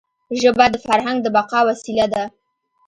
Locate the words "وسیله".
1.69-2.05